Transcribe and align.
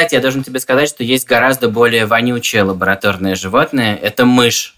Кстати, 0.00 0.14
я 0.14 0.22
должен 0.22 0.42
тебе 0.42 0.60
сказать, 0.60 0.88
что 0.88 1.04
есть 1.04 1.26
гораздо 1.26 1.68
более 1.68 2.06
вонючее 2.06 2.62
лабораторное 2.62 3.34
животное. 3.34 3.96
Это 3.96 4.24
мышь. 4.24 4.74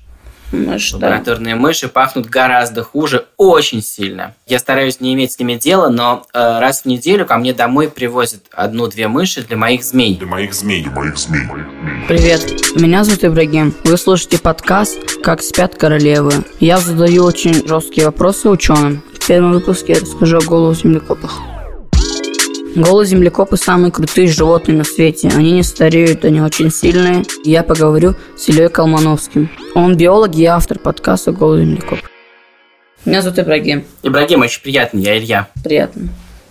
Мышь, 0.50 0.90
да. 0.90 0.96
Лабораторные 1.06 1.54
мыши 1.54 1.86
пахнут 1.86 2.26
гораздо 2.26 2.82
хуже, 2.82 3.26
очень 3.36 3.84
сильно. 3.84 4.34
Я 4.48 4.58
стараюсь 4.58 4.98
не 4.98 5.14
иметь 5.14 5.30
с 5.30 5.38
ними 5.38 5.54
дела, 5.54 5.90
но 5.90 6.26
э, 6.34 6.58
раз 6.58 6.82
в 6.82 6.86
неделю 6.86 7.24
ко 7.24 7.38
мне 7.38 7.52
домой 7.52 7.88
привозят 7.88 8.46
одну-две 8.50 9.06
мыши 9.06 9.42
для 9.42 9.56
моих 9.56 9.84
змей. 9.84 10.16
Для 10.16 10.26
моих 10.26 10.54
змей. 10.54 10.82
Для 10.82 10.90
моих 10.90 11.16
змей. 11.16 11.42
Привет, 12.08 12.42
меня 12.74 13.04
зовут 13.04 13.22
Ибрагим. 13.22 13.72
Вы 13.84 13.96
слушаете 13.98 14.40
подкаст 14.40 15.22
«Как 15.22 15.40
спят 15.40 15.76
королевы». 15.76 16.32
Я 16.58 16.78
задаю 16.78 17.24
очень 17.24 17.64
жесткие 17.64 18.06
вопросы 18.06 18.48
ученым. 18.48 19.04
В 19.14 19.24
первом 19.24 19.52
выпуске 19.52 19.92
я 19.92 20.00
расскажу 20.00 20.38
о 20.38 20.40
голову 20.40 20.74
землекопах. 20.74 21.38
Голые 22.74 23.06
землекопы 23.06 23.58
самые 23.58 23.92
крутые 23.92 24.28
животные 24.28 24.78
на 24.78 24.84
свете. 24.84 25.28
Они 25.28 25.52
не 25.52 25.62
стареют, 25.62 26.24
они 26.24 26.40
очень 26.40 26.70
сильные. 26.70 27.22
И 27.44 27.50
я 27.50 27.62
поговорю 27.62 28.14
с 28.36 28.48
Ильей 28.48 28.70
Колмановским. 28.70 29.50
Он 29.74 29.94
биолог 29.94 30.34
и 30.34 30.44
автор 30.46 30.78
подкаста 30.78 31.32
«Голый 31.32 31.66
землекоп». 31.66 31.98
Меня 33.04 33.20
зовут 33.20 33.40
Ибрагим. 33.40 33.84
Ибрагим, 34.02 34.40
очень 34.40 34.62
приятно, 34.62 35.00
я 35.00 35.18
Илья. 35.18 35.48
Приятно. 35.62 36.08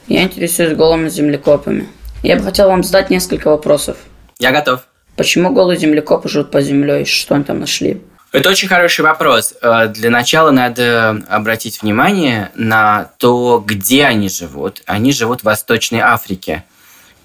Я 0.08 0.24
интересуюсь 0.24 0.78
голыми 0.78 1.10
землекопами. 1.10 1.88
Я 2.22 2.36
бы 2.36 2.44
хотел 2.44 2.68
вам 2.68 2.84
задать 2.84 3.10
несколько 3.10 3.50
вопросов. 3.50 3.98
Я 4.38 4.52
готов. 4.52 4.82
Почему 5.16 5.52
голые 5.52 5.80
землекопы 5.80 6.30
живут 6.30 6.52
под 6.52 6.64
землей? 6.64 7.06
Что 7.06 7.34
они 7.34 7.46
там 7.46 7.60
нашли? 7.60 8.00
Это 8.32 8.50
очень 8.50 8.70
хороший 8.70 9.02
вопрос. 9.02 9.54
Э, 9.62 9.88
Для 9.88 10.10
начала 10.10 10.52
надо 10.52 11.22
обратить 11.28 11.82
внимание 11.82 12.52
на 12.56 13.12
то, 13.18 13.62
где 13.66 14.06
они 14.06 14.30
живут. 14.30 14.84
Они 14.86 15.12
живут 15.12 15.42
в 15.42 15.44
Восточной 15.44 16.00
Африке. 16.00 16.64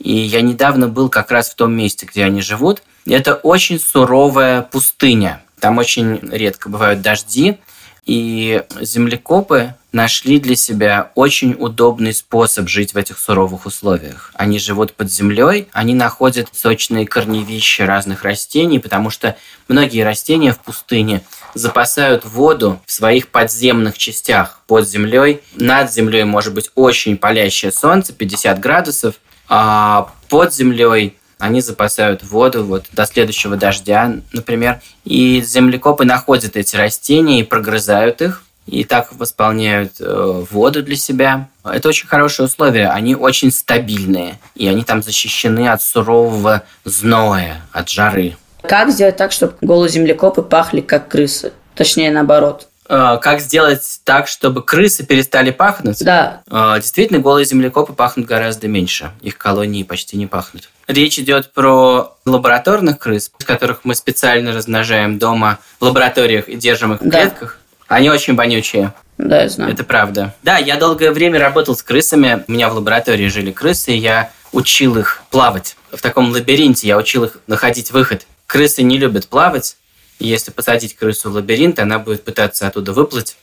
И 0.00 0.12
я 0.12 0.40
недавно 0.40 0.88
был 0.88 1.08
как 1.08 1.30
раз 1.30 1.50
в 1.50 1.54
том 1.54 1.72
месте, 1.74 2.06
где 2.06 2.24
они 2.24 2.42
живут. 2.42 2.82
Это 3.06 3.34
очень 3.34 3.78
суровая 3.78 4.62
пустыня. 4.62 5.42
Там 5.60 5.78
очень 5.78 6.18
редко 6.32 6.68
бывают 6.68 7.02
дожди. 7.02 7.58
И 8.06 8.62
землекопы 8.80 9.74
нашли 9.90 10.38
для 10.38 10.54
себя 10.54 11.10
очень 11.16 11.56
удобный 11.58 12.14
способ 12.14 12.68
жить 12.68 12.94
в 12.94 12.96
этих 12.96 13.18
суровых 13.18 13.66
условиях. 13.66 14.30
Они 14.34 14.60
живут 14.60 14.92
под 14.92 15.10
землей, 15.10 15.68
они 15.72 15.92
находят 15.92 16.48
сочные 16.52 17.06
корневища 17.06 17.84
разных 17.84 18.22
растений, 18.22 18.78
потому 18.78 19.10
что 19.10 19.36
многие 19.66 20.04
растения 20.04 20.52
в 20.52 20.58
пустыне 20.60 21.22
запасают 21.54 22.24
воду 22.24 22.80
в 22.86 22.92
своих 22.92 23.28
подземных 23.28 23.98
частях 23.98 24.60
под 24.68 24.88
землей. 24.88 25.40
Над 25.54 25.92
землей 25.92 26.24
может 26.24 26.54
быть 26.54 26.70
очень 26.76 27.16
палящее 27.16 27.72
солнце, 27.72 28.12
50 28.12 28.60
градусов, 28.60 29.16
а 29.48 30.12
под 30.28 30.54
землей 30.54 31.16
они 31.38 31.60
запасают 31.60 32.22
воду 32.24 32.64
вот 32.64 32.86
до 32.92 33.06
следующего 33.06 33.56
дождя, 33.56 34.14
например. 34.32 34.80
И 35.04 35.40
землекопы 35.42 36.04
находят 36.04 36.56
эти 36.56 36.76
растения 36.76 37.40
и 37.40 37.44
прогрызают 37.44 38.22
их, 38.22 38.42
и 38.66 38.84
так 38.84 39.12
восполняют 39.12 39.94
э, 40.00 40.44
воду 40.50 40.82
для 40.82 40.96
себя. 40.96 41.48
Это 41.64 41.88
очень 41.88 42.08
хорошие 42.08 42.46
условия, 42.46 42.88
они 42.88 43.14
очень 43.14 43.52
стабильные, 43.52 44.38
и 44.54 44.66
они 44.66 44.82
там 44.82 45.02
защищены 45.02 45.68
от 45.68 45.82
сурового 45.82 46.62
зноя, 46.84 47.62
от 47.72 47.88
жары. 47.88 48.36
Как 48.62 48.90
сделать 48.90 49.16
так, 49.16 49.30
чтобы 49.30 49.54
голые 49.60 49.90
землекопы 49.90 50.42
пахли 50.42 50.80
как 50.80 51.08
крысы? 51.08 51.52
Точнее, 51.76 52.10
наоборот. 52.10 52.68
Э, 52.88 53.18
Как 53.20 53.40
сделать 53.40 54.00
так, 54.04 54.28
чтобы 54.28 54.62
крысы 54.62 55.04
перестали 55.04 55.50
пахнуть? 55.50 56.04
Да, 56.04 56.42
Э, 56.50 56.74
Действительно, 56.76 57.18
голые 57.20 57.44
землекопы 57.44 57.92
пахнут 57.92 58.26
гораздо 58.26 58.68
меньше. 58.68 59.10
Их 59.22 59.38
колонии 59.38 59.82
почти 59.82 60.16
не 60.16 60.26
пахнут. 60.26 60.68
Речь 60.86 61.18
идет 61.18 61.52
про 61.52 62.16
лабораторных 62.24 62.98
крыс, 62.98 63.30
которых 63.44 63.80
мы 63.84 63.94
специально 63.94 64.52
размножаем 64.52 65.18
дома 65.18 65.58
в 65.80 65.84
лабораториях 65.84 66.48
и 66.48 66.54
держим 66.56 66.92
их 66.94 67.00
в 67.00 67.08
Да. 67.08 67.22
клетках. 67.22 67.58
Они 67.88 68.10
очень 68.10 68.34
вонючие. 68.36 68.92
да, 69.18 69.42
я 69.42 69.48
знаю. 69.48 69.72
Это 69.72 69.82
правда. 69.84 70.34
Да, 70.42 70.58
я 70.58 70.76
долгое 70.76 71.10
время 71.12 71.38
работал 71.40 71.74
с 71.76 71.82
крысами. 71.82 72.44
У 72.48 72.52
меня 72.52 72.68
в 72.68 72.74
лаборатории 72.74 73.28
жили 73.28 73.50
крысы, 73.52 73.92
и 73.92 73.96
я 73.98 74.30
учил 74.52 74.96
их 74.98 75.22
плавать. 75.30 75.76
В 75.92 76.00
таком 76.00 76.30
лабиринте 76.30 76.86
я 76.88 76.96
учил 76.98 77.24
их 77.24 77.38
находить 77.46 77.90
выход. 77.92 78.26
Крысы 78.46 78.82
не 78.82 78.98
любят 78.98 79.28
плавать. 79.28 79.76
Если 80.18 80.50
посадить 80.50 80.96
крысу 80.96 81.30
в 81.30 81.34
лабиринт, 81.34 81.78
она 81.78 81.98
будет 81.98 82.24
пытаться 82.24 82.66
оттуда 82.66 82.92
выплыть. 82.92 83.36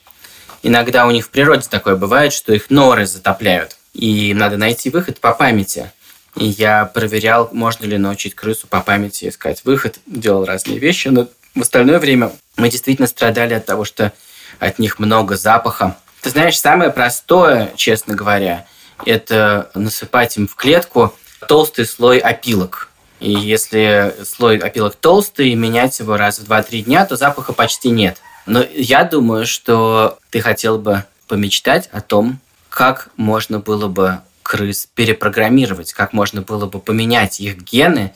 Иногда 0.63 1.05
у 1.05 1.11
них 1.11 1.25
в 1.25 1.29
природе 1.29 1.67
такое 1.69 1.95
бывает, 1.95 2.33
что 2.33 2.53
их 2.53 2.69
норы 2.69 3.05
затопляют. 3.05 3.77
И 3.93 4.33
надо 4.33 4.57
найти 4.57 4.89
выход 4.89 5.19
по 5.19 5.33
памяти. 5.33 5.91
И 6.35 6.45
я 6.45 6.85
проверял, 6.85 7.49
можно 7.51 7.85
ли 7.85 7.97
научить 7.97 8.33
крысу 8.33 8.67
по 8.67 8.81
памяти 8.81 9.29
искать 9.29 9.63
выход. 9.65 9.99
Делал 10.07 10.45
разные 10.45 10.79
вещи, 10.79 11.09
но 11.09 11.27
в 11.53 11.61
остальное 11.61 11.99
время 11.99 12.31
мы 12.57 12.69
действительно 12.69 13.07
страдали 13.07 13.53
от 13.53 13.65
того, 13.65 13.85
что 13.85 14.13
от 14.59 14.79
них 14.79 14.97
много 14.97 15.35
запаха. 15.35 15.97
Ты 16.21 16.29
знаешь, 16.29 16.59
самое 16.59 16.89
простое, 16.89 17.73
честно 17.75 18.15
говоря, 18.15 18.65
это 19.05 19.69
насыпать 19.75 20.37
им 20.37 20.47
в 20.47 20.55
клетку 20.55 21.13
толстый 21.47 21.85
слой 21.85 22.17
опилок. 22.17 22.89
И 23.23 23.31
если 23.31 24.13
слой 24.25 24.57
опилок 24.57 24.95
толстый, 24.95 25.55
менять 25.55 25.97
его 25.97 26.17
раз 26.17 26.39
в 26.39 26.43
2-3 26.51 26.81
дня, 26.81 27.05
то 27.05 27.15
запаха 27.15 27.53
почти 27.53 27.89
нет. 27.89 28.17
Но 28.45 28.61
я 28.61 29.05
думаю, 29.05 29.45
что 29.45 30.19
ты 30.29 30.41
хотел 30.41 30.77
бы 30.77 31.05
помечтать 31.29 31.87
о 31.93 32.01
том, 32.01 32.41
как 32.67 33.07
можно 33.15 33.59
было 33.59 33.87
бы 33.87 34.19
крыс 34.41 34.89
перепрограммировать, 34.93 35.93
как 35.93 36.11
можно 36.11 36.41
было 36.41 36.65
бы 36.65 36.79
поменять 36.79 37.39
их 37.39 37.63
гены 37.63 38.13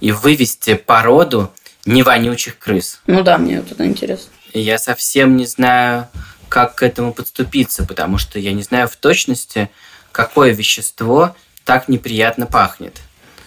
и 0.00 0.10
вывести 0.10 0.74
породу 0.74 1.52
невонючих 1.86 2.58
крыс. 2.58 3.00
Ну 3.06 3.22
да, 3.22 3.38
мне 3.38 3.60
вот 3.60 3.70
это 3.70 3.86
интересно. 3.86 4.32
Я 4.52 4.78
совсем 4.78 5.36
не 5.36 5.46
знаю, 5.46 6.08
как 6.48 6.74
к 6.74 6.82
этому 6.82 7.12
подступиться, 7.12 7.86
потому 7.86 8.18
что 8.18 8.40
я 8.40 8.52
не 8.52 8.64
знаю 8.64 8.88
в 8.88 8.96
точности, 8.96 9.70
какое 10.10 10.52
вещество 10.52 11.36
так 11.64 11.86
неприятно 11.86 12.46
пахнет. 12.46 12.96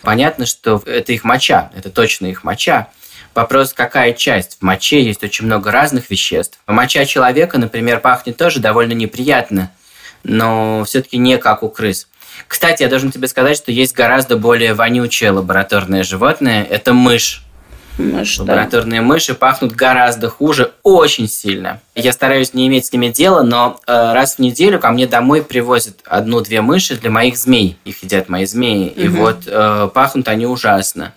Понятно, 0.01 0.45
что 0.45 0.81
это 0.85 1.13
их 1.13 1.23
моча, 1.23 1.71
это 1.75 1.89
точно 1.89 2.27
их 2.27 2.43
моча. 2.43 2.89
Вопрос, 3.33 3.73
какая 3.73 4.13
часть? 4.13 4.57
В 4.59 4.61
моче 4.63 5.01
есть 5.01 5.23
очень 5.23 5.45
много 5.45 5.71
разных 5.71 6.09
веществ. 6.09 6.59
Моча 6.67 7.05
человека, 7.05 7.57
например, 7.57 7.99
пахнет 7.99 8.35
тоже 8.35 8.59
довольно 8.59 8.93
неприятно, 8.93 9.71
но 10.23 10.83
все-таки 10.85 11.17
не 11.17 11.37
как 11.37 11.63
у 11.63 11.69
крыс. 11.69 12.07
Кстати, 12.47 12.83
я 12.83 12.89
должен 12.89 13.11
тебе 13.11 13.27
сказать, 13.27 13.57
что 13.57 13.71
есть 13.71 13.95
гораздо 13.95 14.35
более 14.35 14.73
вонючее 14.73 15.31
лабораторное 15.31 16.03
животное. 16.03 16.63
Это 16.63 16.93
мышь. 16.93 17.43
Да. 17.97 18.23
Лабораторные 18.39 19.01
мыши 19.01 19.33
пахнут 19.35 19.73
гораздо 19.73 20.29
хуже, 20.29 20.71
очень 20.83 21.27
сильно. 21.27 21.79
Я 21.95 22.13
стараюсь 22.13 22.53
не 22.53 22.67
иметь 22.67 22.85
с 22.87 22.93
ними 22.93 23.09
дела, 23.09 23.43
но 23.43 23.79
э, 23.85 23.91
раз 24.13 24.35
в 24.35 24.39
неделю 24.39 24.79
ко 24.79 24.89
мне 24.91 25.07
домой 25.07 25.43
привозят 25.43 25.97
одну-две 26.05 26.61
мыши 26.61 26.95
для 26.95 27.09
моих 27.11 27.37
змей. 27.37 27.77
Их 27.85 28.01
едят 28.03 28.29
мои 28.29 28.45
змеи. 28.45 28.87
И 28.87 29.07
Мгм. 29.07 29.17
вот 29.19 29.37
э, 29.45 29.89
пахнут 29.93 30.27
они 30.27 30.45
ужасно. 30.45 31.13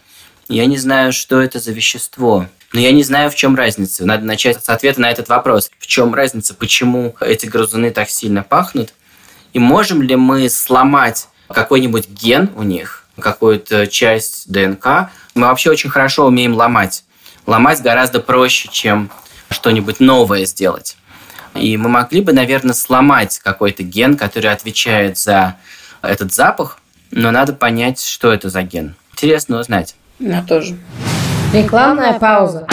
Я 0.48 0.66
не 0.66 0.76
знаю, 0.76 1.12
что 1.12 1.40
это 1.40 1.58
за 1.58 1.72
вещество. 1.72 2.46
Но 2.72 2.80
я 2.80 2.90
не 2.90 3.04
знаю, 3.04 3.30
в 3.30 3.36
чем 3.36 3.54
разница. 3.54 4.04
Надо 4.04 4.26
начать 4.26 4.62
с 4.62 4.68
ответа 4.68 5.00
на 5.00 5.10
этот 5.10 5.28
вопрос. 5.28 5.70
В 5.78 5.86
чем 5.86 6.12
разница, 6.12 6.54
почему 6.54 7.14
эти 7.20 7.46
грызуны 7.46 7.90
так 7.92 8.10
сильно 8.10 8.42
пахнут? 8.42 8.90
И 9.52 9.60
можем 9.60 10.02
ли 10.02 10.16
мы 10.16 10.50
сломать 10.50 11.28
какой-нибудь 11.48 12.08
ген 12.08 12.50
у 12.56 12.64
них, 12.64 13.03
какую-то 13.18 13.86
часть 13.86 14.50
ДНК? 14.50 15.10
Мы 15.34 15.46
вообще 15.46 15.70
очень 15.70 15.90
хорошо 15.90 16.26
умеем 16.26 16.54
ломать. 16.54 17.04
Ломать 17.46 17.82
гораздо 17.82 18.20
проще, 18.20 18.68
чем 18.70 19.10
что-нибудь 19.50 20.00
новое 20.00 20.44
сделать. 20.46 20.96
И 21.54 21.76
мы 21.76 21.88
могли 21.88 22.20
бы, 22.20 22.32
наверное, 22.32 22.74
сломать 22.74 23.38
какой-то 23.38 23.82
ген, 23.82 24.16
который 24.16 24.50
отвечает 24.50 25.18
за 25.18 25.56
этот 26.02 26.32
запах, 26.32 26.78
но 27.10 27.30
надо 27.30 27.52
понять, 27.52 28.00
что 28.00 28.32
это 28.32 28.48
за 28.48 28.62
ген. 28.62 28.94
Интересно 29.12 29.60
узнать. 29.60 29.94
Я 30.18 30.42
тоже. 30.42 30.76
Рекламная 31.52 32.18
пауза. 32.18 32.66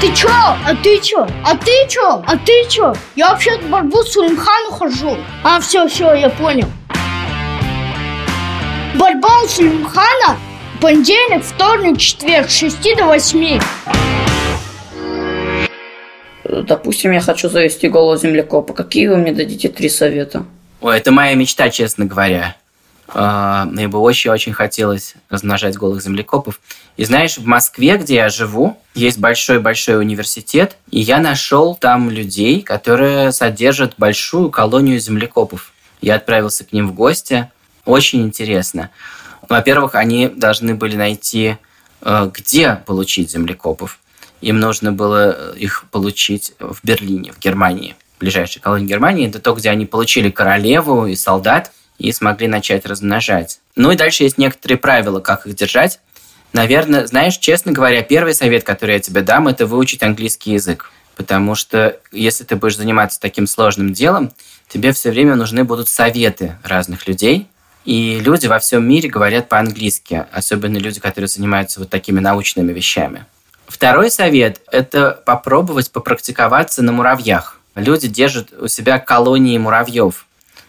Ты 0.00 0.12
чё? 0.12 0.28
А 0.28 0.74
ты 0.82 1.00
чё? 1.00 1.26
А 1.44 1.56
ты 1.56 1.86
чё? 1.88 2.22
А 2.26 2.36
ты 2.36 2.66
чё? 2.68 2.94
Я 3.16 3.30
вообще 3.30 3.58
в 3.58 3.68
борьбу 3.68 4.02
с 4.02 4.12
Сулимхану 4.12 4.70
хожу. 4.70 5.16
А, 5.42 5.60
все, 5.60 5.86
все, 5.88 6.14
я 6.14 6.30
понял. 6.30 6.68
У 9.44 9.46
Сулимхана 9.46 10.38
понедельник, 10.80 11.44
вторник, 11.44 11.98
четверг, 11.98 12.48
с 12.48 12.56
6 12.56 12.96
до 12.96 13.04
8. 13.04 13.60
Допустим, 16.66 17.12
я 17.12 17.20
хочу 17.20 17.50
завести 17.50 17.88
голого 17.88 18.16
землекопа. 18.16 18.72
Какие 18.72 19.08
вы 19.08 19.18
мне 19.18 19.32
дадите 19.32 19.68
три 19.68 19.90
совета? 19.90 20.46
Ой, 20.80 20.96
это 20.96 21.12
моя 21.12 21.34
мечта, 21.34 21.68
честно 21.68 22.06
говоря. 22.06 22.56
А, 23.08 23.66
Мне 23.66 23.86
бы 23.86 23.98
очень-очень 23.98 24.54
хотелось 24.54 25.14
размножать 25.28 25.76
голых 25.76 26.02
землекопов. 26.02 26.58
И 26.96 27.04
знаешь, 27.04 27.36
в 27.36 27.44
Москве, 27.44 27.98
где 27.98 28.14
я 28.14 28.30
живу, 28.30 28.78
есть 28.94 29.18
большой-большой 29.18 29.98
университет, 29.98 30.78
и 30.90 31.00
я 31.00 31.18
нашел 31.18 31.74
там 31.74 32.08
людей, 32.08 32.62
которые 32.62 33.30
содержат 33.30 33.92
большую 33.98 34.50
колонию 34.50 34.98
землекопов. 34.98 35.74
Я 36.00 36.14
отправился 36.14 36.64
к 36.64 36.72
ним 36.72 36.88
в 36.88 36.94
гости. 36.94 37.50
Очень 37.84 38.22
интересно. 38.22 38.88
Во-первых, 39.48 39.94
они 39.94 40.28
должны 40.28 40.74
были 40.74 40.96
найти, 40.96 41.56
э, 42.00 42.30
где 42.32 42.76
получить 42.86 43.30
землекопов. 43.30 43.98
Им 44.40 44.60
нужно 44.60 44.92
было 44.92 45.34
э, 45.36 45.54
их 45.56 45.84
получить 45.90 46.52
в 46.58 46.78
Берлине, 46.82 47.32
в 47.32 47.38
Германии. 47.38 47.96
Ближайшей 48.20 48.60
колонии 48.60 48.86
Германии. 48.86 49.28
Это 49.28 49.40
то, 49.40 49.54
где 49.54 49.70
они 49.70 49.86
получили 49.86 50.30
королеву 50.30 51.06
и 51.06 51.16
солдат 51.16 51.72
и 51.98 52.12
смогли 52.12 52.48
начать 52.48 52.86
размножать. 52.86 53.60
Ну 53.76 53.90
и 53.90 53.96
дальше 53.96 54.24
есть 54.24 54.38
некоторые 54.38 54.78
правила, 54.78 55.20
как 55.20 55.46
их 55.46 55.54
держать. 55.54 56.00
Наверное, 56.52 57.06
знаешь, 57.06 57.38
честно 57.38 57.72
говоря, 57.72 58.02
первый 58.02 58.34
совет, 58.34 58.64
который 58.64 58.94
я 58.94 59.00
тебе 59.00 59.22
дам, 59.22 59.48
это 59.48 59.66
выучить 59.66 60.02
английский 60.02 60.52
язык. 60.52 60.92
Потому 61.16 61.54
что 61.54 61.98
если 62.12 62.44
ты 62.44 62.56
будешь 62.56 62.76
заниматься 62.76 63.20
таким 63.20 63.46
сложным 63.46 63.92
делом, 63.92 64.32
тебе 64.68 64.92
все 64.92 65.10
время 65.10 65.36
нужны 65.36 65.64
будут 65.64 65.88
советы 65.88 66.56
разных 66.62 67.06
людей. 67.06 67.48
И 67.84 68.18
люди 68.20 68.46
во 68.46 68.58
всем 68.58 68.88
мире 68.88 69.08
говорят 69.08 69.48
по-английски, 69.48 70.26
особенно 70.32 70.78
люди, 70.78 71.00
которые 71.00 71.28
занимаются 71.28 71.80
вот 71.80 71.90
такими 71.90 72.18
научными 72.20 72.72
вещами. 72.72 73.26
Второй 73.66 74.10
совет– 74.10 74.60
это 74.72 75.22
попробовать 75.24 75.90
попрактиковаться 75.90 76.82
на 76.82 76.92
муравьях. 76.92 77.58
Люди 77.74 78.08
держат 78.08 78.52
у 78.58 78.68
себя 78.68 78.98
колонии 78.98 79.58
муравьев. 79.58 80.26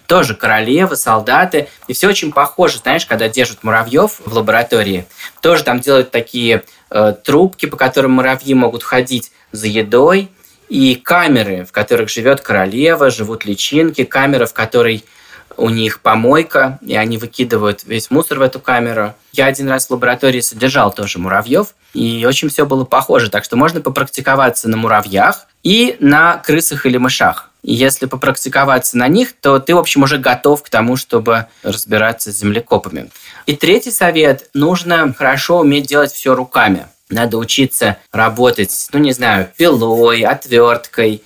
Тоже 0.08 0.36
королевы, 0.36 0.96
солдаты. 0.96 1.68
И 1.88 1.94
все 1.94 2.08
очень 2.08 2.32
похоже, 2.32 2.80
знаешь, 2.80 3.06
когда 3.06 3.28
держат 3.28 3.64
муравьев 3.64 4.22
в 4.24 4.34
лаборатории. 4.34 5.06
Тоже 5.42 5.64
там 5.64 5.80
делают 5.80 6.12
такие 6.12 6.64
э, 6.90 7.14
трубки, 7.24 7.66
по 7.66 7.78
которым 7.78 8.12
муравьи 8.12 8.54
могут 8.54 8.84
ходить 8.84 9.32
за 9.52 9.68
едой. 9.68 10.30
И 10.68 10.96
камеры, 10.96 11.66
в 11.66 11.72
которых 11.72 12.10
живет 12.10 12.42
королева, 12.42 13.10
живут 13.10 13.46
личинки. 13.46 14.04
Камера, 14.04 14.46
в 14.46 14.54
которой 14.54 15.06
у 15.58 15.70
них 15.70 16.02
помойка, 16.02 16.80
и 16.86 16.96
они 16.96 17.18
выкидывают 17.18 17.84
весь 17.86 18.12
мусор 18.12 18.40
в 18.40 18.42
эту 18.42 18.60
камеру. 18.60 19.14
Я 19.32 19.46
один 19.48 19.70
раз 19.70 19.88
в 19.88 19.92
лаборатории 19.92 20.42
содержал 20.42 20.94
тоже 20.94 21.20
муравьев, 21.20 21.76
и 21.94 22.26
очень 22.28 22.50
все 22.50 22.66
было 22.66 22.86
похоже. 22.86 23.30
Так 23.30 23.44
что 23.44 23.56
можно 23.56 23.82
попрактиковаться 23.82 24.70
на 24.70 24.78
муравьях 24.78 25.48
и 25.64 25.98
на 26.00 26.38
крысах 26.38 26.86
или 26.86 26.98
мышах. 26.98 27.50
И 27.64 27.74
если 27.74 28.06
попрактиковаться 28.06 28.98
на 28.98 29.08
них, 29.08 29.34
то 29.34 29.60
ты, 29.60 29.74
в 29.74 29.80
общем, 29.80 30.04
уже 30.04 30.20
готов 30.20 30.62
к 30.62 30.70
тому, 30.70 30.98
чтобы 30.98 31.48
разбираться 31.64 32.32
с 32.32 32.38
землекопами. 32.38 33.10
И 33.48 33.56
третий 33.56 33.92
совет– 33.92 34.50
нужно 34.54 35.14
хорошо 35.18 35.60
уметь 35.60 35.88
делать 35.88 36.12
все 36.12 36.36
руками. 36.36 36.86
Надо 37.10 37.38
учиться 37.38 37.98
работать, 38.12 38.88
ну, 38.92 39.00
не 39.00 39.14
знаю, 39.14 39.50
пилой, 39.58 40.22
отверткой, 40.22 41.24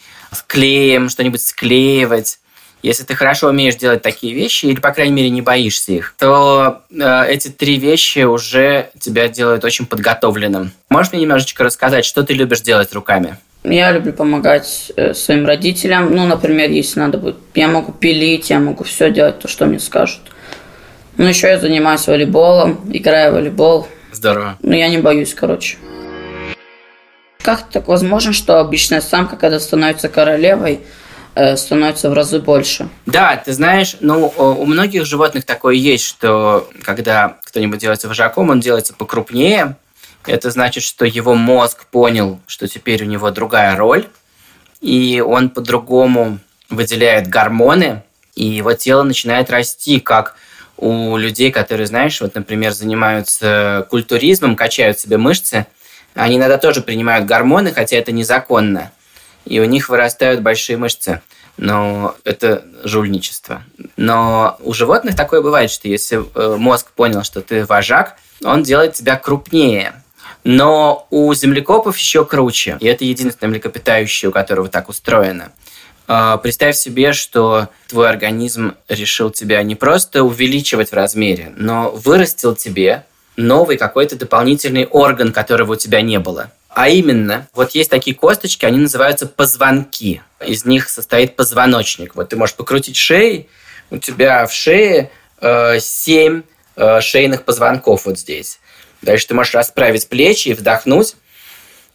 клеем, 0.48 1.10
что-нибудь 1.10 1.42
склеивать. 1.42 2.40
Если 2.82 3.04
ты 3.04 3.14
хорошо 3.14 3.50
умеешь 3.50 3.76
делать 3.76 4.02
такие 4.02 4.34
вещи, 4.34 4.68
или, 4.68 4.80
по 4.80 4.92
крайней 4.92 5.14
мере, 5.14 5.30
не 5.30 5.42
боишься 5.42 5.92
их, 5.92 6.16
то 6.18 6.82
э, 6.90 7.26
эти 7.28 7.50
три 7.50 7.78
вещи 7.78 8.20
уже 8.20 8.90
тебя 8.98 9.28
делают 9.28 9.66
очень 9.66 9.86
подготовленным. 9.86 10.72
Можешь 10.90 11.12
мне 11.12 11.22
немножечко 11.22 11.64
рассказать, 11.66 12.06
что 12.06 12.24
ты 12.24 12.34
любишь 12.34 12.62
делать 12.62 12.94
руками? 12.94 13.38
Я 13.66 13.92
люблю 13.92 14.14
помогать 14.14 14.94
э, 14.96 15.14
своим 15.14 15.46
родителям. 15.46 16.16
Ну, 16.16 16.26
например, 16.26 16.70
если 16.70 17.02
надо 17.02 17.18
будет, 17.18 17.36
я 17.54 17.68
могу 17.68 17.92
пилить, 17.92 18.50
я 18.50 18.60
могу 18.60 18.86
все 18.86 19.12
делать, 19.12 19.40
то, 19.40 19.50
что 19.50 19.66
мне 19.66 19.80
скажут. 19.80 20.22
Ну, 21.18 21.26
еще 21.26 21.48
я 21.48 21.60
занимаюсь 21.60 22.08
волейболом, 22.08 22.80
играю 22.94 23.34
в 23.34 23.36
волейбол. 23.36 23.90
Здорово. 24.14 24.58
Ну, 24.62 24.74
я 24.74 24.88
не 24.88 25.00
боюсь, 25.00 25.34
короче. 25.34 25.78
Как 27.42 27.70
так 27.70 27.90
возможно, 27.90 28.32
что 28.32 28.60
обычная 28.60 29.02
самка, 29.02 29.36
когда 29.36 29.60
становится 29.60 30.08
королевой, 30.08 30.80
становится 31.56 32.10
в 32.10 32.14
разы 32.14 32.40
больше. 32.40 32.90
Да, 33.06 33.38
ты 33.38 33.54
знаешь, 33.54 33.98
ну, 34.00 34.28
у 34.38 34.66
многих 34.66 35.06
животных 35.06 35.46
такое 35.46 35.76
есть, 35.76 36.06
что 36.06 36.70
когда 36.84 37.38
кто-нибудь 37.46 37.80
делается 37.80 38.08
вожаком, 38.08 38.50
он 38.50 38.60
делается 38.60 38.94
покрупнее. 38.94 39.78
Это 40.26 40.52
значит, 40.52 40.84
что 40.84 41.06
его 41.06 41.36
мозг 41.36 41.86
понял, 41.86 42.40
что 42.46 42.68
теперь 42.68 43.04
у 43.04 43.08
него 43.08 43.32
другая 43.32 43.76
роль, 43.76 44.08
и 44.82 45.24
он 45.26 45.50
по-другому 45.50 46.40
выделяет 46.70 47.28
гормоны, 47.28 48.04
и 48.36 48.46
его 48.46 48.74
тело 48.74 49.04
начинает 49.04 49.50
расти, 49.50 50.00
как 50.00 50.36
у 50.78 51.18
людей, 51.18 51.52
которые, 51.52 51.88
знаешь, 51.88 52.22
вот, 52.22 52.36
например, 52.36 52.74
занимаются 52.74 53.88
культуризмом, 53.90 54.56
качают 54.56 55.00
себе 55.00 55.18
мышцы, 55.18 55.68
они 56.16 56.38
иногда 56.38 56.58
тоже 56.58 56.82
принимают 56.82 57.26
гормоны, 57.26 57.72
хотя 57.72 57.98
это 57.98 58.12
незаконно 58.12 58.92
и 59.46 59.60
у 59.60 59.66
них 59.66 59.90
вырастают 59.90 60.42
большие 60.42 60.78
мышцы. 60.78 61.22
Но 61.58 62.16
это 62.24 62.64
жульничество. 62.86 63.64
Но 63.98 64.58
у 64.62 64.74
животных 64.74 65.16
такое 65.16 65.42
бывает, 65.42 65.70
что 65.72 65.90
если 65.90 66.24
э, 66.36 66.56
мозг 66.56 66.92
понял, 66.92 67.24
что 67.24 67.42
ты 67.42 67.66
вожак, 67.66 68.16
он 68.44 68.64
делает 68.64 68.94
тебя 68.94 69.18
крупнее. 69.18 70.02
Но 70.46 71.06
у 71.10 71.34
землекопов 71.34 71.98
еще 71.98 72.24
круче. 72.24 72.78
И 72.80 72.86
это 72.88 73.04
единственное 73.04 73.52
млекопитающее, 73.52 74.30
у 74.30 74.32
которого 74.32 74.70
так 74.70 74.88
устроено. 74.88 75.52
А, 76.08 76.38
представь 76.38 76.76
себе, 76.76 77.14
что 77.14 77.68
твой 77.88 78.10
организм 78.10 78.74
решил 78.88 79.30
тебя 79.30 79.62
не 79.62 79.76
просто 79.76 80.24
увеличивать 80.24 80.90
в 80.90 80.96
размере, 80.96 81.54
но 81.56 81.92
вырастил 81.92 82.56
тебе 82.56 83.06
новый 83.36 83.78
какой-то 83.78 84.16
дополнительный 84.16 84.86
орган, 84.86 85.32
которого 85.32 85.74
у 85.74 85.76
тебя 85.76 86.02
не 86.02 86.20
было. 86.20 86.52
А 86.70 86.88
именно, 86.88 87.48
вот 87.54 87.72
есть 87.72 87.90
такие 87.90 88.16
косточки, 88.16 88.66
они 88.66 88.78
называются 88.78 89.26
позвонки. 89.26 90.22
Из 90.46 90.66
них 90.66 90.88
состоит 90.88 91.36
позвоночник. 91.36 92.16
Вот 92.16 92.30
ты 92.30 92.38
можешь 92.38 92.56
покрутить 92.56 92.96
шеи, 92.96 93.48
у 93.90 93.98
тебя 93.98 94.46
в 94.46 94.54
шее 94.54 95.10
э, 95.42 95.80
7 95.80 96.44
э, 96.76 97.02
шейных 97.02 97.44
позвонков 97.44 98.06
вот 98.06 98.20
здесь. 98.20 98.60
Дальше 99.02 99.28
ты 99.28 99.34
можешь 99.34 99.56
расправить 99.56 100.08
плечи 100.08 100.50
и 100.50 100.54
вдохнуть. 100.54 101.16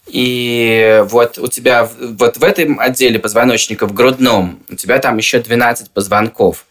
И 0.09 1.03
вот 1.07 1.39
у 1.39 1.47
тебя 1.47 1.89
вот 1.99 2.37
в 2.37 2.45
этом 2.45 2.79
отделе 2.79 3.19
позвоночника, 3.19 3.87
в 3.87 3.95
грудном, 3.95 4.63
у 4.69 4.75
тебя 4.75 4.99
там 4.99 5.17
еще 5.17 5.39
12 5.39 5.93
позвонков. 5.93 6.67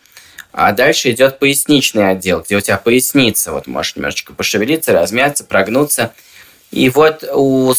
А 0.51 0.71
дальше 0.73 1.09
идет 1.09 1.39
поясничный 1.39 2.11
отдел, 2.11 2.41
где 2.41 2.57
у 2.57 2.61
тебя 2.61 2.77
поясница. 2.77 3.53
Вот 3.53 3.65
можешь 3.65 3.95
немножечко 3.95 4.33
пошевелиться, 4.33 4.91
размяться, 4.91 5.45
прогнуться– 5.45 6.11
и 6.73 6.89
вот 6.89 7.23
у 7.31 7.71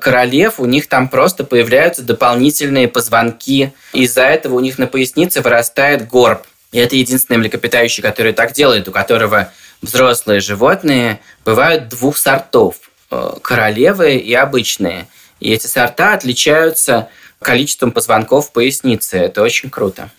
королев 0.00 0.60
у 0.60 0.66
них 0.66 0.86
там 0.86 1.08
просто 1.08 1.44
появляются 1.44 2.02
дополнительные 2.02 2.88
позвонки. 2.88 3.72
Из-за 3.94 4.24
этого 4.24 4.56
у 4.56 4.60
них 4.60 4.76
на 4.78 4.86
пояснице 4.86 5.40
вырастает 5.40 6.06
горб. 6.08 6.42
И 6.70 6.78
это 6.78 6.94
единственное 6.94 7.38
млекопитающее, 7.38 8.04
которое 8.04 8.34
так 8.34 8.52
делает, 8.52 8.86
у 8.86 8.92
которого 8.92 9.50
взрослые 9.80 10.40
животные 10.40 11.20
бывают 11.42 11.88
двух 11.88 12.18
сортов. 12.18 12.76
Э, 13.10 13.32
королевы 13.40 14.16
и 14.16 14.34
обычные. 14.34 15.06
И 15.40 15.50
эти 15.50 15.66
сорта 15.66 16.12
отличаются 16.12 17.08
количеством 17.40 17.92
позвонков 17.92 18.48
в 18.48 18.52
пояснице. 18.52 19.16
Это 19.16 19.40
очень 19.40 19.70
круто. 19.70 20.10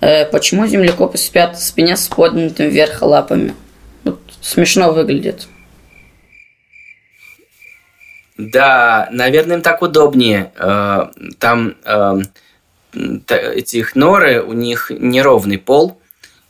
Э, 0.00 0.24
почему 0.24 0.66
землекопы 0.66 1.18
спят 1.18 1.56
в 1.56 1.62
спине 1.62 1.96
с 1.96 2.08
поднятыми 2.08 2.68
вверх 2.68 3.00
лапами? 3.02 3.54
Вот 4.02 4.18
смешно 4.40 4.92
выглядит. 4.92 5.46
Да, 8.40 9.08
наверное, 9.12 9.56
им 9.56 9.62
так 9.62 9.82
удобнее. 9.82 10.52
Э, 10.56 11.08
там 11.38 11.76
э, 11.84 12.20
эти 12.94 13.76
их 13.76 13.94
норы, 13.94 14.42
у 14.42 14.54
них 14.54 14.90
неровный 14.90 15.58
пол, 15.58 16.00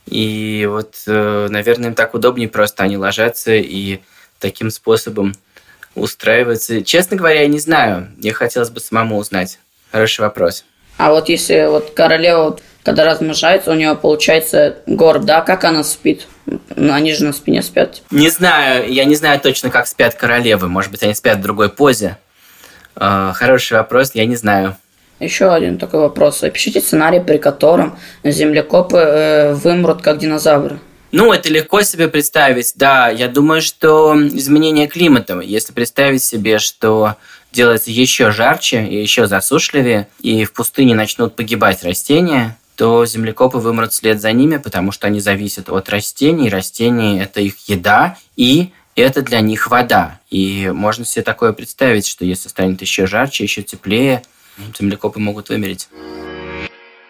и 0.05 0.65
вот, 0.69 0.95
э, 1.05 1.47
наверное, 1.49 1.89
им 1.89 1.95
так 1.95 2.13
удобнее 2.13 2.47
просто 2.47 2.83
они 2.83 2.97
ложатся 2.97 3.53
и 3.53 3.99
таким 4.39 4.69
способом 4.69 5.35
устраиваются. 5.93 6.81
Честно 6.81 7.17
говоря, 7.17 7.41
я 7.41 7.47
не 7.47 7.59
знаю. 7.59 8.07
Мне 8.17 8.31
хотелось 8.31 8.69
бы 8.69 8.79
самому 8.79 9.17
узнать. 9.17 9.59
Хороший 9.91 10.21
вопрос. 10.21 10.63
А 10.97 11.11
вот 11.11 11.27
если 11.27 11.67
вот 11.67 11.91
королева, 11.93 12.57
когда 12.83 13.05
размножается, 13.05 13.71
у 13.71 13.75
нее 13.75 13.95
получается 13.95 14.77
горб, 14.87 15.23
да? 15.23 15.41
Как 15.41 15.63
она 15.63 15.83
спит? 15.83 16.27
Они 16.75 17.13
же 17.13 17.25
на 17.25 17.33
спине 17.33 17.61
спят. 17.61 18.01
Не 18.09 18.29
знаю, 18.29 18.91
я 18.91 19.05
не 19.05 19.15
знаю 19.15 19.39
точно, 19.39 19.69
как 19.69 19.87
спят 19.87 20.15
королевы. 20.15 20.67
Может 20.67 20.91
быть, 20.91 21.03
они 21.03 21.13
спят 21.13 21.37
в 21.37 21.41
другой 21.41 21.69
позе. 21.69 22.17
А, 22.95 23.33
хороший 23.33 23.73
вопрос, 23.73 24.11
я 24.15 24.25
не 24.25 24.35
знаю. 24.35 24.75
Еще 25.19 25.53
один 25.53 25.77
такой 25.77 25.99
вопрос. 25.99 26.43
Опишите 26.43 26.81
сценарий, 26.81 27.19
при 27.19 27.37
котором 27.37 27.97
землекопы 28.23 28.97
э, 28.97 29.53
вымрут 29.53 30.01
как 30.01 30.17
динозавры. 30.17 30.79
Ну, 31.11 31.31
это 31.31 31.49
легко 31.49 31.83
себе 31.83 32.07
представить, 32.07 32.73
да. 32.75 33.09
Я 33.09 33.27
думаю, 33.27 33.61
что 33.61 34.15
изменение 34.15 34.87
климата, 34.87 35.39
если 35.39 35.73
представить 35.73 36.23
себе, 36.23 36.57
что 36.57 37.15
делается 37.51 37.91
еще 37.91 38.31
жарче 38.31 38.85
и 38.85 38.99
еще 38.99 39.27
засушливее, 39.27 40.07
и 40.21 40.45
в 40.45 40.53
пустыне 40.53 40.95
начнут 40.95 41.35
погибать 41.35 41.83
растения, 41.83 42.57
то 42.81 43.05
землекопы 43.05 43.59
вымрут 43.59 43.93
вслед 43.93 44.19
за 44.19 44.31
ними, 44.31 44.57
потому 44.57 44.91
что 44.91 45.05
они 45.05 45.19
зависят 45.19 45.69
от 45.69 45.87
растений. 45.89 46.49
Растения– 46.49 47.21
это 47.23 47.39
их 47.39 47.69
еда, 47.69 48.17
и 48.35 48.71
это 48.95 49.21
для 49.21 49.39
них 49.41 49.69
вода. 49.69 50.19
И 50.31 50.67
можно 50.73 51.05
себе 51.05 51.21
такое 51.21 51.53
представить, 51.53 52.07
что 52.07 52.25
если 52.25 52.49
станет 52.49 52.81
еще 52.81 53.05
жарче, 53.05 53.43
еще 53.43 53.61
теплее, 53.61 54.23
землекопы 54.79 55.19
могут 55.19 55.49
вымереть. 55.49 55.89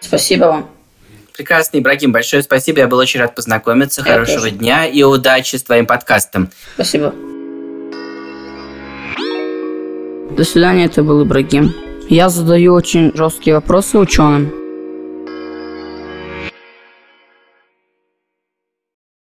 Спасибо 0.02 0.44
вам. 0.44 0.70
Прекрасный, 1.38 1.80
Ибрагим, 1.80 2.12
большое 2.12 2.44
спасибо. 2.44 2.80
Я 2.80 2.90
был 2.90 2.98
очень 2.98 3.22
рад 3.22 3.34
познакомиться. 3.34 4.02
Я 4.06 4.12
Хорошего 4.12 4.40
тоже. 4.42 4.52
дня 4.52 4.86
и 4.86 5.04
удачи 5.04 5.56
с 5.56 5.64
твоим 5.64 5.86
подкастом. 5.86 6.50
Спасибо. 6.74 7.16
До 10.36 10.44
свидания, 10.44 10.84
это 10.88 11.02
был 11.02 11.24
Ибрагим. 11.24 11.74
Я 12.10 12.28
задаю 12.28 12.74
очень 12.74 13.16
жесткие 13.16 13.56
вопросы 13.56 13.98
ученым. 13.98 14.61